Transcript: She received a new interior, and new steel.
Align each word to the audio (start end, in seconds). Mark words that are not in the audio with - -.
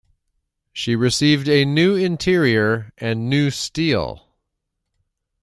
She 0.73 0.95
received 0.95 1.47
a 1.47 1.63
new 1.63 1.95
interior, 1.95 2.91
and 2.97 3.29
new 3.29 3.51
steel. 3.51 4.29